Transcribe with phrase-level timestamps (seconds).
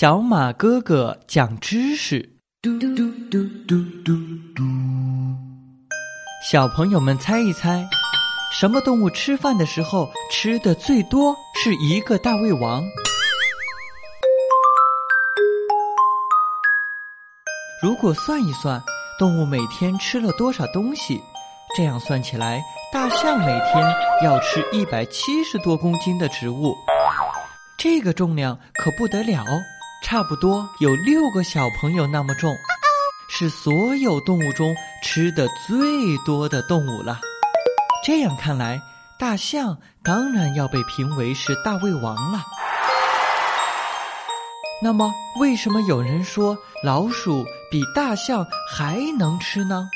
[0.00, 2.26] 小马哥哥讲知识。
[2.62, 3.04] 嘟嘟嘟
[3.68, 4.14] 嘟嘟
[4.56, 4.64] 嘟。
[6.50, 7.86] 小朋友们猜一猜，
[8.50, 11.36] 什么动物吃饭的时候吃的最多？
[11.54, 12.82] 是一个大胃王。
[17.82, 18.82] 如果算一算，
[19.18, 21.20] 动物每天吃了多少东西？
[21.76, 23.94] 这样算起来，大象每天
[24.24, 26.74] 要吃一百七十多公斤的植物，
[27.76, 29.44] 这个重量可不得了，
[30.02, 32.56] 差不多有六个小朋友那么重，
[33.28, 37.20] 是所有动物中吃的最多的动物了。
[38.04, 38.80] 这样看来，
[39.18, 42.44] 大象当然要被评为是大胃王了。
[44.82, 49.88] 那么，为什么有人说老鼠比大象还能吃呢？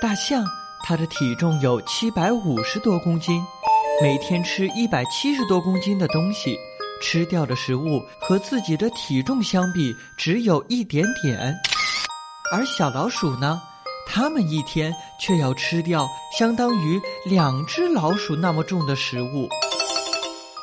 [0.00, 0.42] 大象
[0.82, 3.44] 它的体重有七百五十多公斤，
[4.00, 6.58] 每天吃一百七十多公斤的东西，
[7.00, 11.54] 吃掉的食物和自己的体重相比只有一点点。
[12.52, 13.60] 而小老鼠呢，
[14.06, 19.48] 它们一天却要吃掉相当于两只老鼠那么重的食物。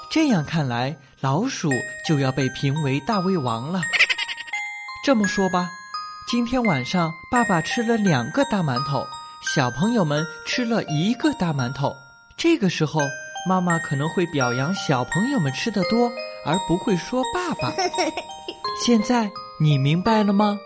[0.09, 1.69] 这样看来，老鼠
[2.07, 3.81] 就要被评为大胃王了。
[5.03, 5.69] 这么说吧，
[6.27, 9.05] 今天晚上爸爸吃了两个大馒头，
[9.55, 11.95] 小朋友们吃了一个大馒头。
[12.35, 13.01] 这个时候，
[13.45, 16.11] 妈妈可能会表扬小朋友们吃的多，
[16.45, 17.73] 而不会说爸爸。
[18.85, 20.57] 现在你明白了吗？